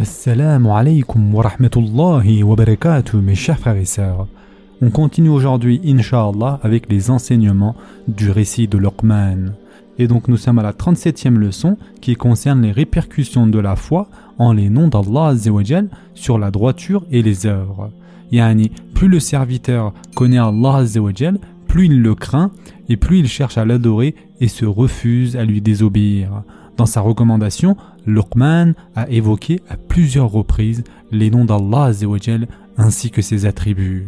Assalamu 0.00 0.70
alaikum 0.70 1.34
wa 1.34 1.42
rahmatullahi 1.42 2.42
wa 2.42 2.56
barakatuh, 2.56 3.18
mes 3.20 3.34
chers 3.34 3.58
frères. 3.58 4.26
On 4.80 4.88
continue 4.88 5.28
aujourd'hui, 5.28 5.78
inshallah, 5.84 6.58
avec 6.62 6.90
les 6.90 7.10
enseignements 7.10 7.76
du 8.08 8.30
récit 8.30 8.66
de 8.66 8.78
Luqman. 8.78 9.52
Et 9.98 10.08
donc 10.08 10.28
nous 10.28 10.38
sommes 10.38 10.58
à 10.58 10.62
la 10.62 10.72
37e 10.72 11.34
leçon 11.34 11.76
qui 12.00 12.14
concerne 12.14 12.62
les 12.62 12.72
répercussions 12.72 13.46
de 13.46 13.58
la 13.58 13.76
foi 13.76 14.08
en 14.38 14.54
les 14.54 14.70
noms 14.70 14.88
d'Allah 14.88 15.34
sur 16.14 16.38
la 16.38 16.50
droiture 16.50 17.04
et 17.10 17.20
les 17.20 17.44
œuvres. 17.44 17.90
Yani, 18.32 18.70
plus 18.94 19.08
le 19.08 19.20
serviteur 19.20 19.92
connaît 20.14 20.38
Allah 20.38 20.82
plus 21.68 21.84
il 21.84 22.00
le 22.00 22.14
craint 22.14 22.52
et 22.88 22.96
plus 22.96 23.18
il 23.18 23.28
cherche 23.28 23.58
à 23.58 23.66
l'adorer 23.66 24.14
et 24.40 24.48
se 24.48 24.64
refuse 24.64 25.36
à 25.36 25.44
lui 25.44 25.60
désobéir. 25.60 26.42
Dans 26.76 26.86
sa 26.86 27.00
recommandation, 27.00 27.76
Luqman 28.06 28.74
a 28.96 29.08
évoqué 29.10 29.60
à 29.68 29.76
plusieurs 29.76 30.30
reprises 30.30 30.84
les 31.10 31.30
noms 31.30 31.44
d'Allah 31.44 31.92
ainsi 32.78 33.10
que 33.10 33.22
ses 33.22 33.46
attributs. 33.46 34.06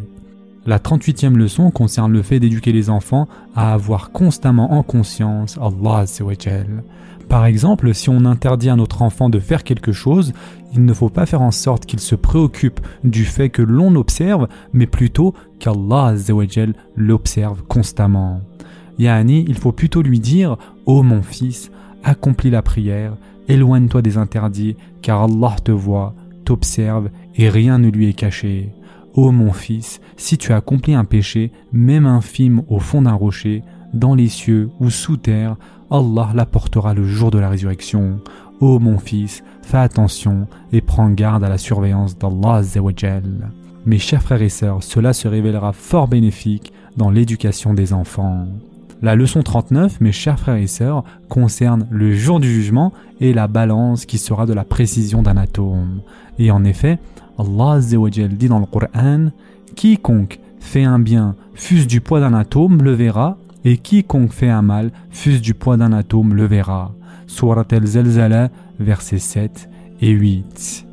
La 0.64 0.78
38e 0.78 1.34
leçon 1.34 1.72
concerne 1.72 2.12
le 2.12 2.22
fait 2.22 2.38
d'éduquer 2.38 2.70
les 2.70 2.88
enfants 2.88 3.26
à 3.56 3.72
avoir 3.72 4.12
constamment 4.12 4.74
en 4.74 4.84
conscience 4.84 5.58
Allah 5.60 6.04
Par 7.28 7.46
exemple, 7.46 7.92
si 7.94 8.08
on 8.08 8.24
interdit 8.24 8.70
à 8.70 8.76
notre 8.76 9.02
enfant 9.02 9.28
de 9.28 9.40
faire 9.40 9.64
quelque 9.64 9.90
chose, 9.90 10.32
il 10.72 10.84
ne 10.84 10.94
faut 10.94 11.08
pas 11.08 11.26
faire 11.26 11.42
en 11.42 11.50
sorte 11.50 11.84
qu'il 11.84 11.98
se 11.98 12.14
préoccupe 12.14 12.80
du 13.02 13.24
fait 13.24 13.50
que 13.50 13.60
l'on 13.62 13.96
observe, 13.96 14.46
mais 14.72 14.86
plutôt 14.86 15.34
qu'Allah 15.58 16.14
l'observe 16.96 17.62
constamment. 17.64 18.40
Yani, 19.00 19.44
il 19.48 19.58
faut 19.58 19.72
plutôt 19.72 20.02
lui 20.02 20.20
dire 20.20 20.52
Ô 20.86 20.98
oh 20.98 21.02
mon 21.02 21.22
fils, 21.22 21.72
accomplis 22.02 22.50
la 22.50 22.62
prière, 22.62 23.16
éloigne-toi 23.48 24.02
des 24.02 24.16
interdits, 24.16 24.76
car 25.02 25.22
Allah 25.22 25.56
te 25.62 25.72
voit, 25.72 26.14
t'observe 26.44 27.10
et 27.36 27.48
rien 27.48 27.78
ne 27.78 27.88
lui 27.88 28.08
est 28.08 28.14
caché. 28.14 28.72
Ô 29.14 29.30
mon 29.30 29.52
fils, 29.52 30.00
si 30.16 30.38
tu 30.38 30.52
accomplis 30.52 30.94
un 30.94 31.04
péché, 31.04 31.52
même 31.72 32.06
infime 32.06 32.62
au 32.68 32.78
fond 32.78 33.02
d'un 33.02 33.12
rocher, 33.12 33.62
dans 33.92 34.14
les 34.14 34.28
cieux 34.28 34.70
ou 34.80 34.88
sous 34.88 35.18
terre, 35.18 35.56
Allah 35.90 36.30
l'apportera 36.34 36.94
le 36.94 37.04
jour 37.04 37.30
de 37.30 37.38
la 37.38 37.50
résurrection. 37.50 38.20
Ô 38.60 38.78
mon 38.78 38.98
fils, 38.98 39.44
fais 39.62 39.78
attention 39.78 40.46
et 40.72 40.80
prends 40.80 41.10
garde 41.10 41.44
à 41.44 41.50
la 41.50 41.58
surveillance 41.58 42.16
d'Allah. 42.16 42.62
Mes 43.84 43.98
chers 43.98 44.22
frères 44.22 44.40
et 44.40 44.48
sœurs, 44.48 44.82
cela 44.82 45.12
se 45.12 45.28
révélera 45.28 45.72
fort 45.72 46.08
bénéfique 46.08 46.72
dans 46.96 47.10
l'éducation 47.10 47.74
des 47.74 47.92
enfants. 47.92 48.46
La 49.02 49.16
leçon 49.16 49.42
39, 49.42 50.00
mes 50.00 50.12
chers 50.12 50.38
frères 50.38 50.54
et 50.54 50.68
sœurs, 50.68 51.02
concerne 51.28 51.88
le 51.90 52.14
jour 52.14 52.38
du 52.38 52.48
jugement 52.48 52.92
et 53.20 53.32
la 53.32 53.48
balance 53.48 54.06
qui 54.06 54.16
sera 54.16 54.46
de 54.46 54.52
la 54.52 54.62
précision 54.62 55.22
d'un 55.22 55.36
atome. 55.36 56.02
Et 56.38 56.52
en 56.52 56.64
effet, 56.64 57.00
Allah 57.36 57.80
dit 57.80 58.48
dans 58.48 58.60
le 58.60 58.66
Coran 58.66 59.30
Quiconque 59.74 60.38
fait 60.60 60.84
un 60.84 61.00
bien 61.00 61.34
fût 61.54 61.86
du 61.86 62.00
poids 62.00 62.20
d'un 62.20 62.32
atome 62.32 62.80
le 62.80 62.92
verra, 62.92 63.38
et 63.64 63.76
quiconque 63.76 64.32
fait 64.32 64.50
un 64.50 64.62
mal 64.62 64.92
fût 65.10 65.40
du 65.40 65.54
poids 65.54 65.76
d'un 65.76 65.92
atome 65.92 66.34
le 66.34 66.44
verra. 66.44 66.94
Surat 67.26 67.64
al-Zalzala, 67.72 68.50
versets 68.78 69.18
7 69.18 69.68
et 70.00 70.10
8. 70.10 70.86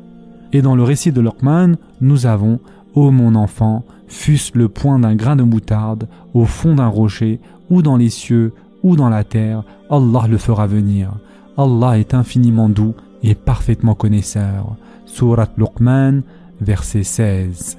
Et 0.52 0.62
dans 0.62 0.74
le 0.74 0.82
récit 0.82 1.12
de 1.12 1.20
Luqman, 1.20 1.76
nous 2.00 2.26
avons 2.26 2.58
Ô 2.94 3.10
mon 3.10 3.34
enfant, 3.34 3.84
fût-ce 4.08 4.58
le 4.58 4.68
point 4.68 4.98
d'un 4.98 5.14
grain 5.14 5.36
de 5.36 5.42
moutarde, 5.42 6.08
au 6.34 6.44
fond 6.44 6.74
d'un 6.74 6.88
rocher, 6.88 7.40
ou 7.70 7.82
dans 7.82 7.96
les 7.96 8.10
cieux, 8.10 8.52
ou 8.82 8.96
dans 8.96 9.08
la 9.08 9.24
terre, 9.24 9.64
Allah 9.90 10.26
le 10.28 10.38
fera 10.38 10.66
venir. 10.66 11.12
Allah 11.56 11.98
est 11.98 12.14
infiniment 12.14 12.68
doux 12.68 12.94
et 13.22 13.34
parfaitement 13.34 13.94
connaisseur. 13.94 14.76
Surat 15.06 15.48
Luqman, 15.56 16.22
verset 16.60 17.02
16. 17.02 17.78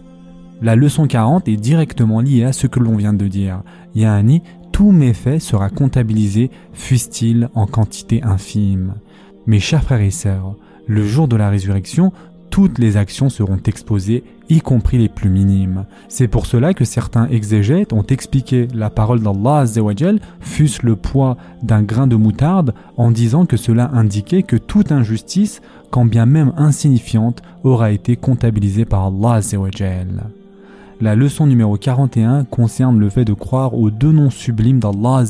La 0.61 0.75
leçon 0.75 1.07
40 1.07 1.47
est 1.47 1.57
directement 1.57 2.21
liée 2.21 2.43
à 2.43 2.53
ce 2.53 2.67
que 2.67 2.79
l'on 2.79 2.95
vient 2.95 3.13
de 3.13 3.27
dire. 3.27 3.63
Yani, 3.95 4.43
tout 4.71 4.91
méfait 4.91 5.39
sera 5.39 5.69
comptabilisé, 5.69 6.51
fût-il 6.73 7.49
en 7.55 7.65
quantité 7.65 8.21
infime. 8.23 8.95
Mes 9.47 9.59
chers 9.59 9.83
frères 9.83 10.01
et 10.01 10.11
sœurs, 10.11 10.55
le 10.87 11.03
jour 11.05 11.27
de 11.27 11.35
la 11.35 11.49
résurrection, 11.49 12.13
toutes 12.51 12.79
les 12.79 12.97
actions 12.97 13.29
seront 13.29 13.59
exposées, 13.65 14.23
y 14.49 14.59
compris 14.59 14.97
les 14.97 15.07
plus 15.09 15.29
minimes. 15.29 15.85
C'est 16.09 16.27
pour 16.27 16.45
cela 16.45 16.73
que 16.73 16.83
certains 16.83 17.27
exégètes 17.29 17.93
ont 17.93 18.03
expliqué 18.03 18.67
la 18.75 18.89
parole 18.89 19.21
d'Allah 19.21 19.65
fût-ce 20.41 20.85
le 20.85 20.97
poids 20.97 21.37
d'un 21.63 21.81
grain 21.81 22.07
de 22.07 22.17
moutarde, 22.17 22.75
en 22.97 23.09
disant 23.09 23.45
que 23.45 23.55
cela 23.55 23.89
indiquait 23.93 24.43
que 24.43 24.57
toute 24.57 24.91
injustice, 24.91 25.61
quand 25.89 26.05
bien 26.05 26.25
même 26.25 26.51
insignifiante, 26.57 27.41
aura 27.63 27.91
été 27.91 28.17
comptabilisée 28.17 28.85
par 28.85 29.05
Allah 29.05 29.39
La 30.99 31.15
leçon 31.15 31.47
numéro 31.47 31.77
41 31.77 32.43
concerne 32.43 32.99
le 32.99 33.09
fait 33.09 33.25
de 33.25 33.33
croire 33.33 33.73
aux 33.75 33.89
deux 33.89 34.11
noms 34.11 34.29
sublimes 34.29 34.79
d'Allah 34.79 35.23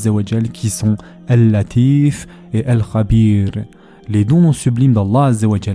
qui 0.52 0.72
sont 0.72 0.98
Al-Latif 1.28 2.28
et 2.52 2.66
Al-Khabir 2.66 3.52
les 4.12 4.26
dons 4.26 4.52
sublimes 4.52 4.94
d'Allah 4.94 5.32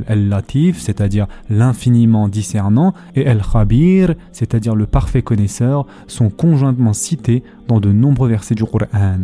Al-Latif, 0.09 0.79
c'est-à-dire 0.79 1.27
l'infiniment 1.49 2.29
discernant, 2.29 2.93
et 3.15 3.27
Al-Khabir, 3.27 4.15
c'est-à-dire 4.31 4.75
le 4.75 4.87
parfait 4.87 5.23
connaisseur, 5.23 5.87
sont 6.07 6.29
conjointement 6.29 6.93
cités 6.93 7.43
dans 7.67 7.81
de 7.81 7.93
nombreux 7.93 8.29
versets 8.29 8.55
du 8.55 8.65
Coran. 8.65 9.19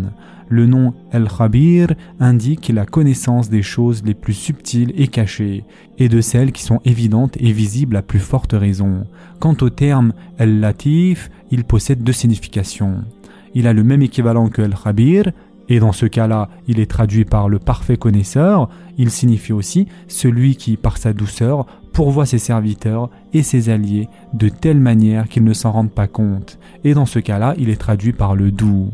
Le 0.49 0.67
nom 0.67 0.95
Al-Khabir 1.13 1.89
indique 2.21 2.69
la 2.69 2.87
connaissance 2.87 3.51
des 3.51 3.63
choses 3.63 4.03
les 4.05 4.15
plus 4.15 4.33
subtiles 4.33 4.93
et 4.97 5.09
cachées, 5.09 5.65
et 5.99 6.09
de 6.09 6.23
celles 6.23 6.53
qui 6.53 6.63
sont 6.63 6.81
évidentes 6.87 7.37
et 7.39 7.53
visibles 7.53 7.97
à 7.97 8.03
plus 8.03 8.19
forte 8.19 8.53
raison. 8.53 9.07
Quant 9.41 9.57
au 9.61 9.69
terme 9.69 10.15
Al-Latif, 10.39 11.31
il 11.51 11.65
possède 11.65 12.03
deux 12.03 12.13
significations. 12.13 13.05
Il 13.55 13.67
a 13.67 13.75
le 13.75 13.85
même 13.85 14.01
équivalent 14.01 14.49
que 14.49 14.63
Al-Khabir, 14.63 15.33
et 15.73 15.81
dans 15.81 15.93
ce 15.93 16.05
cas-là, 16.05 16.51
il 16.69 16.81
est 16.81 16.91
traduit 16.91 17.25
par 17.25 17.49
le 17.49 17.59
parfait 17.59 17.97
connaisseur, 17.97 18.69
il 18.99 19.11
signifie 19.11 19.55
aussi 19.55 19.89
celui 20.07 20.55
qui, 20.55 20.77
par 20.77 20.99
sa 20.99 21.15
douceur, 21.15 21.65
pourvoit 21.95 22.27
ses 22.27 22.37
serviteurs 22.37 23.09
et 23.33 23.43
ses 23.43 23.71
alliés 23.71 24.11
de 24.35 24.51
telle 24.51 24.81
manière 24.81 25.31
qu'ils 25.31 25.45
ne 25.45 25.55
s'en 25.55 25.73
rendent 25.73 25.91
pas 25.91 26.09
compte. 26.09 26.59
Et 26.85 26.93
dans 26.93 27.07
ce 27.07 27.21
cas-là, 27.21 27.55
il 27.57 27.71
est 27.71 27.81
traduit 27.81 28.13
par 28.13 28.35
le 28.35 28.51
doux. 28.51 28.91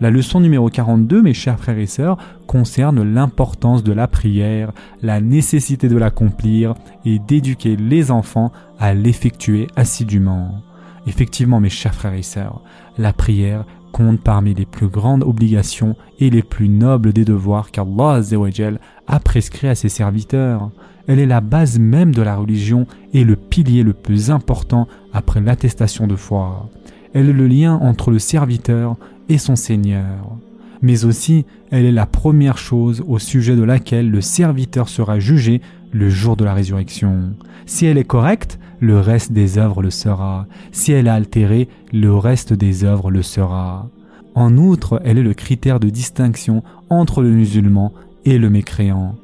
La 0.00 0.10
leçon 0.10 0.40
numéro 0.40 0.68
42, 0.68 1.22
mes 1.22 1.32
chers 1.32 1.60
frères 1.60 1.78
et 1.78 1.86
sœurs, 1.86 2.18
concerne 2.48 3.04
l'importance 3.04 3.84
de 3.84 3.92
la 3.92 4.08
prière, 4.08 4.72
la 5.02 5.20
nécessité 5.20 5.88
de 5.88 5.96
l'accomplir 5.96 6.74
et 7.04 7.20
d'éduquer 7.20 7.76
les 7.76 8.10
enfants 8.10 8.50
à 8.80 8.94
l'effectuer 8.94 9.68
assidûment. 9.76 10.60
Effectivement, 11.06 11.60
mes 11.60 11.70
chers 11.70 11.94
frères 11.94 12.14
et 12.14 12.22
sœurs, 12.22 12.62
la 12.98 13.12
prière 13.12 13.64
compte 14.00 14.20
parmi 14.20 14.54
les 14.54 14.64
plus 14.64 14.88
grandes 14.88 15.22
obligations 15.22 15.94
et 16.20 16.30
les 16.30 16.42
plus 16.42 16.70
nobles 16.70 17.12
des 17.12 17.26
devoirs 17.26 17.70
qu'Allah 17.70 18.22
a 19.06 19.20
prescrit 19.20 19.68
à 19.68 19.74
ses 19.74 19.90
serviteurs. 19.90 20.70
Elle 21.06 21.18
est 21.18 21.26
la 21.26 21.42
base 21.42 21.78
même 21.78 22.14
de 22.14 22.22
la 22.22 22.36
religion 22.36 22.86
et 23.12 23.24
le 23.24 23.36
pilier 23.36 23.82
le 23.82 23.92
plus 23.92 24.30
important 24.30 24.88
après 25.12 25.42
l'attestation 25.42 26.06
de 26.06 26.16
foi. 26.16 26.70
Elle 27.12 27.28
est 27.28 27.34
le 27.34 27.46
lien 27.46 27.74
entre 27.74 28.10
le 28.10 28.18
serviteur 28.18 28.96
et 29.28 29.36
son 29.36 29.54
Seigneur. 29.54 30.34
Mais 30.80 31.04
aussi, 31.04 31.44
elle 31.70 31.84
est 31.84 31.92
la 31.92 32.06
première 32.06 32.56
chose 32.56 33.04
au 33.06 33.18
sujet 33.18 33.54
de 33.54 33.64
laquelle 33.64 34.10
le 34.10 34.22
serviteur 34.22 34.88
sera 34.88 35.18
jugé 35.18 35.60
le 35.92 36.08
jour 36.08 36.36
de 36.36 36.44
la 36.44 36.54
résurrection. 36.54 37.34
Si 37.66 37.86
elle 37.86 37.98
est 37.98 38.04
correcte, 38.04 38.58
le 38.80 38.98
reste 38.98 39.32
des 39.32 39.58
œuvres 39.58 39.82
le 39.82 39.90
sera. 39.90 40.46
Si 40.72 40.92
elle 40.92 41.06
est 41.06 41.10
altérée, 41.10 41.68
le 41.92 42.14
reste 42.14 42.52
des 42.52 42.84
œuvres 42.84 43.10
le 43.10 43.22
sera. 43.22 43.88
En 44.34 44.56
outre, 44.56 45.00
elle 45.04 45.18
est 45.18 45.22
le 45.22 45.34
critère 45.34 45.80
de 45.80 45.90
distinction 45.90 46.62
entre 46.88 47.22
le 47.22 47.30
musulman 47.30 47.92
et 48.24 48.38
le 48.38 48.50
mécréant. 48.50 49.16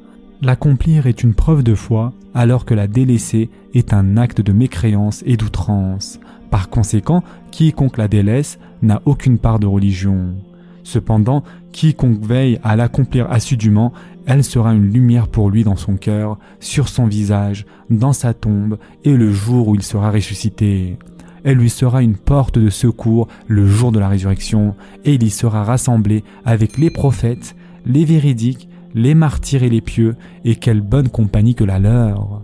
L'accomplir 0.43 1.06
est 1.06 1.22
une 1.22 1.34
preuve 1.34 1.62
de 1.62 1.75
foi, 1.75 2.12
alors 2.34 2.65
que 2.65 2.75
la 2.75 2.87
délaisser 2.87 3.49
est 3.72 3.94
un 3.94 4.17
acte 4.17 4.40
de 4.40 4.52
mécréance 4.52 5.23
et 5.26 5.37
d'outrance. 5.37 6.20
Par 6.50 6.69
conséquent, 6.69 7.23
quiconque 7.50 7.96
la 7.96 8.08
délaisse 8.08 8.58
n'a 8.82 9.00
aucune 9.06 9.38
part 9.38 9.58
de 9.58 9.67
religion. 9.67 10.35
Cependant, 10.82 11.43
quiconque 11.73 12.20
veille 12.23 12.61
à 12.62 12.76
l'accomplir 12.76 13.31
assidûment, 13.31 13.93
elle 14.26 14.43
sera 14.43 14.75
une 14.75 14.93
lumière 14.93 15.28
pour 15.28 15.50
lui 15.50 15.64
dans 15.64 15.76
son 15.76 15.96
cœur, 15.96 16.38
sur 16.58 16.88
son 16.88 17.06
visage, 17.06 17.64
dans 17.90 18.12
sa 18.12 18.34
tombe 18.34 18.78
et 19.05 19.17
le 19.17 19.32
jour 19.32 19.69
où 19.69 19.75
il 19.75 19.82
sera 19.82 20.11
ressuscité. 20.11 20.99
Elle 21.44 21.58
lui 21.58 21.70
sera 21.70 22.02
une 22.02 22.17
porte 22.17 22.58
de 22.58 22.70
secours 22.70 23.28
le 23.46 23.67
jour 23.67 23.93
de 23.93 24.00
la 24.00 24.08
résurrection, 24.08 24.75
et 25.05 25.14
il 25.14 25.23
y 25.23 25.31
sera 25.31 25.62
rassemblé 25.62 26.25
avec 26.44 26.76
les 26.76 26.90
prophètes, 26.90 27.55
les 27.87 28.05
véridiques, 28.05 28.69
les 28.94 29.14
martyrs 29.14 29.62
et 29.62 29.69
les 29.69 29.81
pieux, 29.81 30.17
et 30.44 30.56
quelle 30.56 30.81
bonne 30.81 31.08
compagnie 31.08 31.55
que 31.55 31.62
la 31.62 31.78
leur. 31.78 32.43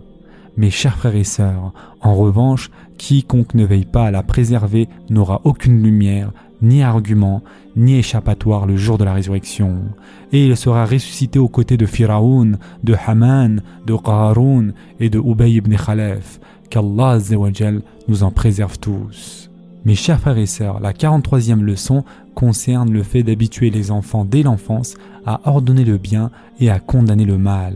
Mes 0.55 0.69
chers 0.69 0.97
frères 0.97 1.15
et 1.15 1.25
sœurs, 1.25 1.73
en 1.99 2.15
revanche, 2.15 2.71
quiconque 2.97 3.55
ne 3.55 3.65
veille 3.65 3.85
pas 3.85 4.05
à 4.05 4.11
la 4.11 4.23
préserver 4.23 4.87
n'aura 5.09 5.41
aucune 5.43 5.83
lumière, 5.83 6.31
ni 6.63 6.81
argument, 6.81 7.43
ni 7.75 7.97
échappatoire 7.97 8.65
le 8.65 8.77
jour 8.77 8.97
de 8.97 9.03
la 9.03 9.13
résurrection. 9.13 9.75
Et 10.31 10.47
il 10.47 10.57
sera 10.57 10.85
ressuscité 10.85 11.37
aux 11.37 11.49
côtés 11.49 11.77
de 11.77 11.85
Firaoun, 11.85 12.57
de 12.83 12.95
Haman, 13.05 13.61
de 13.85 13.95
Qarun 13.95 14.69
et 14.99 15.09
de 15.09 15.19
Ubay 15.19 15.51
ibn 15.51 15.75
Khalef. 15.75 16.39
Qu'Allah 16.69 17.19
nous 18.07 18.23
en 18.23 18.31
préserve 18.31 18.79
tous. 18.79 19.51
Mes 19.85 19.95
chers 19.95 20.19
frères 20.19 20.37
et 20.37 20.45
sœurs, 20.45 20.79
la 20.79 20.93
43e 20.93 21.59
leçon 21.59 22.05
concerne 22.35 22.91
le 22.91 23.03
fait 23.03 23.21
d'habituer 23.21 23.69
les 23.69 23.91
enfants 23.91 24.25
dès 24.25 24.41
l'enfance 24.41 24.95
à 25.25 25.41
ordonner 25.43 25.83
le 25.83 25.97
bien 25.97 26.31
et 26.59 26.69
à 26.69 26.79
condamner 26.79 27.25
le 27.25 27.37
mal. 27.37 27.75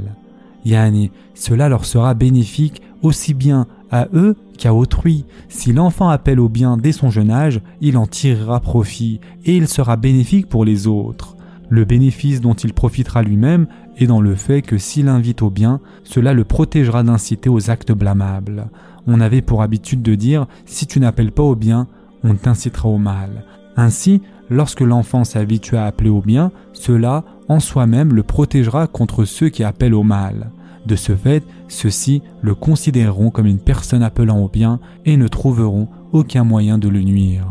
Yani, 0.65 1.11
cela 1.35 1.69
leur 1.69 1.85
sera 1.85 2.13
bénéfique 2.13 2.81
aussi 3.01 3.33
bien 3.33 3.67
à 3.91 4.07
eux 4.13 4.35
qu'à 4.57 4.73
autrui. 4.73 5.25
Si 5.49 5.73
l'enfant 5.73 6.09
appelle 6.09 6.39
au 6.39 6.49
bien 6.49 6.77
dès 6.77 6.91
son 6.91 7.09
jeune 7.09 7.31
âge, 7.31 7.61
il 7.81 7.97
en 7.97 8.07
tirera 8.07 8.59
profit 8.59 9.19
et 9.45 9.55
il 9.55 9.67
sera 9.67 9.95
bénéfique 9.95 10.49
pour 10.49 10.65
les 10.65 10.87
autres. 10.87 11.35
Le 11.69 11.83
bénéfice 11.83 12.41
dont 12.41 12.53
il 12.53 12.73
profitera 12.73 13.23
lui-même 13.23 13.67
est 13.97 14.07
dans 14.07 14.21
le 14.21 14.35
fait 14.35 14.61
que 14.61 14.77
s'il 14.77 15.09
invite 15.09 15.41
au 15.41 15.49
bien, 15.49 15.81
cela 16.03 16.33
le 16.33 16.43
protégera 16.43 17.03
d'inciter 17.03 17.49
aux 17.49 17.69
actes 17.69 17.91
blâmables. 17.91 18.67
On 19.05 19.19
avait 19.19 19.41
pour 19.41 19.61
habitude 19.61 20.01
de 20.01 20.15
dire 20.15 20.47
si 20.65 20.87
tu 20.87 20.99
n'appelles 20.99 21.31
pas 21.31 21.43
au 21.43 21.55
bien, 21.55 21.87
on 22.23 22.35
t'incitera 22.35 22.89
au 22.89 22.97
mal. 22.97 23.45
Ainsi, 23.75 24.21
lorsque 24.49 24.81
l'enfant 24.81 25.23
s'habitue 25.23 25.75
à 25.75 25.85
appeler 25.85 26.09
au 26.09 26.21
bien, 26.21 26.51
cela 26.73 27.23
en 27.49 27.59
soi-même 27.59 28.13
le 28.13 28.23
protégera 28.23 28.87
contre 28.87 29.25
ceux 29.25 29.49
qui 29.49 29.63
appellent 29.63 29.93
au 29.93 30.03
mal. 30.03 30.51
De 30.87 30.95
ce 30.95 31.17
fait, 31.17 31.43
ceux-ci 31.67 32.21
le 32.41 32.55
considéreront 32.55 33.29
comme 33.29 33.45
une 33.45 33.59
personne 33.59 34.03
appelant 34.03 34.39
au 34.39 34.47
bien 34.47 34.79
et 35.05 35.17
ne 35.17 35.27
trouveront 35.27 35.89
aucun 36.13 36.45
moyen 36.45 36.77
de 36.77 36.87
le 36.87 37.01
nuire. 37.01 37.45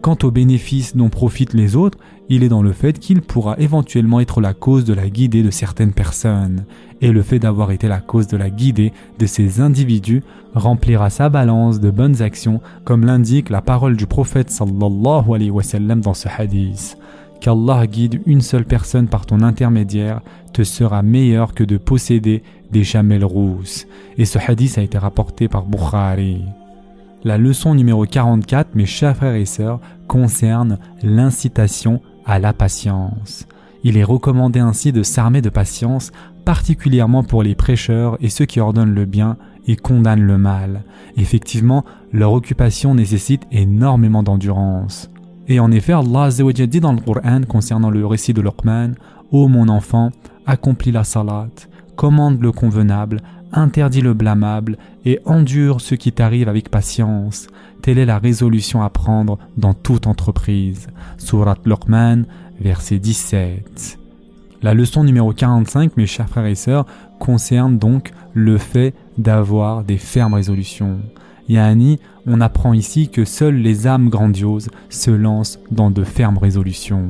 Quant 0.00 0.16
aux 0.22 0.30
bénéfices 0.30 0.94
dont 0.94 1.08
profitent 1.08 1.54
les 1.54 1.74
autres, 1.74 1.98
il 2.28 2.44
est 2.44 2.48
dans 2.48 2.62
le 2.62 2.70
fait 2.70 3.00
qu'il 3.00 3.20
pourra 3.20 3.56
éventuellement 3.58 4.20
être 4.20 4.40
la 4.40 4.54
cause 4.54 4.84
de 4.84 4.94
la 4.94 5.10
guidée 5.10 5.42
de 5.42 5.50
certaines 5.50 5.92
personnes, 5.92 6.66
et 7.00 7.10
le 7.10 7.22
fait 7.22 7.40
d'avoir 7.40 7.72
été 7.72 7.88
la 7.88 7.98
cause 7.98 8.28
de 8.28 8.36
la 8.36 8.48
guidée 8.48 8.92
de 9.18 9.26
ces 9.26 9.60
individus 9.60 10.22
remplira 10.54 11.10
sa 11.10 11.28
balance 11.30 11.80
de 11.80 11.90
bonnes 11.90 12.22
actions, 12.22 12.60
comme 12.84 13.04
l'indique 13.04 13.50
la 13.50 13.60
parole 13.60 13.96
du 13.96 14.06
prophète 14.06 14.56
dans 14.56 16.14
ce 16.14 16.28
hadith 16.28 16.96
qu'Allah 17.40 17.86
guide 17.86 18.20
une 18.26 18.40
seule 18.40 18.64
personne 18.64 19.08
par 19.08 19.26
ton 19.26 19.42
intermédiaire 19.42 20.20
te 20.52 20.62
sera 20.62 21.02
meilleur 21.02 21.54
que 21.54 21.64
de 21.64 21.76
posséder 21.76 22.42
des 22.70 22.84
chamelles 22.84 23.24
rousses. 23.24 23.86
Et 24.16 24.24
ce 24.24 24.38
hadith 24.38 24.78
a 24.78 24.82
été 24.82 24.98
rapporté 24.98 25.48
par 25.48 25.64
Bukhari. 25.64 26.42
La 27.24 27.38
leçon 27.38 27.74
numéro 27.74 28.04
44, 28.04 28.74
mes 28.74 28.86
chers 28.86 29.16
frères 29.16 29.34
et 29.34 29.44
sœurs, 29.44 29.80
concerne 30.06 30.78
l'incitation 31.02 32.00
à 32.24 32.38
la 32.38 32.52
patience. 32.52 33.46
Il 33.84 33.96
est 33.96 34.04
recommandé 34.04 34.60
ainsi 34.60 34.92
de 34.92 35.02
s'armer 35.02 35.40
de 35.40 35.50
patience, 35.50 36.12
particulièrement 36.44 37.22
pour 37.22 37.42
les 37.42 37.54
prêcheurs 37.54 38.16
et 38.20 38.28
ceux 38.28 38.44
qui 38.44 38.60
ordonnent 38.60 38.94
le 38.94 39.04
bien 39.04 39.36
et 39.66 39.76
condamnent 39.76 40.26
le 40.26 40.38
mal. 40.38 40.82
Effectivement, 41.16 41.84
leur 42.12 42.32
occupation 42.32 42.94
nécessite 42.94 43.42
énormément 43.52 44.22
d'endurance. 44.22 45.10
Et 45.48 45.60
en 45.60 45.72
effet, 45.72 45.94
Allah 45.94 46.28
dit 46.30 46.80
dans 46.80 46.92
le 46.92 47.00
Coran 47.00 47.40
concernant 47.48 47.90
le 47.90 48.06
récit 48.06 48.34
de 48.34 48.42
Luqman 48.42 48.92
Ô 49.32 49.48
mon 49.48 49.68
enfant, 49.68 50.10
accomplis 50.46 50.92
la 50.92 51.04
salat, 51.04 51.48
commande 51.96 52.40
le 52.40 52.52
convenable, 52.52 53.20
interdis 53.52 54.02
le 54.02 54.14
blâmable 54.14 54.76
et 55.04 55.20
endure 55.24 55.80
ce 55.80 55.94
qui 55.94 56.12
t'arrive 56.12 56.48
avec 56.48 56.70
patience. 56.70 57.46
Telle 57.82 57.98
est 57.98 58.06
la 58.06 58.18
résolution 58.18 58.82
à 58.82 58.90
prendre 58.90 59.38
dans 59.56 59.74
toute 59.74 60.06
entreprise. 60.06 60.88
Surat 61.16 61.56
Luqman, 61.64 62.24
verset 62.60 62.98
17. 62.98 63.98
La 64.60 64.74
leçon 64.74 65.04
numéro 65.04 65.32
45, 65.32 65.96
mes 65.96 66.06
chers 66.06 66.28
frères 66.28 66.46
et 66.46 66.54
sœurs, 66.54 66.84
concerne 67.20 67.78
donc 67.78 68.12
le 68.34 68.58
fait 68.58 68.92
d'avoir 69.16 69.84
des 69.84 69.98
fermes 69.98 70.34
résolutions. 70.34 70.98
Yani, 71.48 71.98
on 72.26 72.40
apprend 72.40 72.72
ici 72.72 73.08
que 73.08 73.24
seules 73.24 73.56
les 73.56 73.86
âmes 73.86 74.10
grandioses 74.10 74.68
se 74.90 75.10
lancent 75.10 75.58
dans 75.70 75.90
de 75.90 76.04
fermes 76.04 76.38
résolutions. 76.38 77.08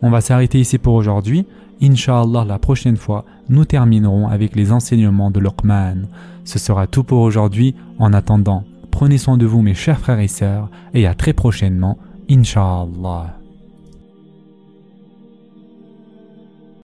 On 0.00 0.10
va 0.10 0.20
s'arrêter 0.20 0.58
ici 0.58 0.78
pour 0.78 0.94
aujourd'hui. 0.94 1.46
Inch'Allah, 1.82 2.44
la 2.46 2.58
prochaine 2.58 2.96
fois, 2.96 3.24
nous 3.48 3.64
terminerons 3.64 4.28
avec 4.28 4.56
les 4.56 4.72
enseignements 4.72 5.30
de 5.30 5.40
Luqman. 5.40 6.06
Ce 6.44 6.58
sera 6.58 6.86
tout 6.86 7.04
pour 7.04 7.20
aujourd'hui. 7.20 7.74
En 7.98 8.12
attendant, 8.12 8.64
prenez 8.90 9.18
soin 9.18 9.36
de 9.36 9.46
vous, 9.46 9.62
mes 9.62 9.74
chers 9.74 9.98
frères 9.98 10.20
et 10.20 10.28
sœurs, 10.28 10.70
et 10.94 11.06
à 11.06 11.14
très 11.14 11.32
prochainement, 11.32 11.98
Inch'Allah. 12.30 13.41